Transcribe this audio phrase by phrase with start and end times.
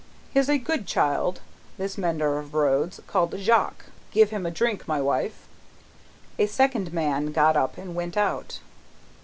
[0.33, 1.41] He is a good child,
[1.77, 3.85] this mender of roads, called Jacques.
[4.09, 5.47] Give him to drink, my wife!"
[6.39, 8.61] A second man got up and went out.